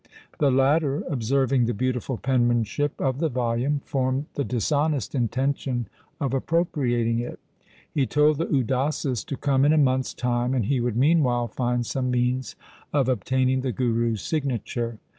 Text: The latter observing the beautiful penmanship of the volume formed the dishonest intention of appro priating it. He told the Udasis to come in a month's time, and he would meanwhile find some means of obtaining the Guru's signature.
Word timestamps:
The 0.39 0.49
latter 0.49 1.03
observing 1.11 1.67
the 1.67 1.75
beautiful 1.75 2.17
penmanship 2.17 2.99
of 2.99 3.19
the 3.19 3.29
volume 3.29 3.81
formed 3.85 4.25
the 4.33 4.43
dishonest 4.43 5.13
intention 5.13 5.85
of 6.19 6.31
appro 6.31 6.67
priating 6.67 7.19
it. 7.19 7.39
He 7.93 8.07
told 8.07 8.39
the 8.39 8.47
Udasis 8.47 9.23
to 9.23 9.37
come 9.37 9.63
in 9.63 9.73
a 9.73 9.77
month's 9.77 10.15
time, 10.15 10.55
and 10.55 10.65
he 10.65 10.79
would 10.79 10.97
meanwhile 10.97 11.47
find 11.47 11.85
some 11.85 12.09
means 12.09 12.55
of 12.91 13.07
obtaining 13.09 13.61
the 13.61 13.71
Guru's 13.71 14.23
signature. 14.23 14.97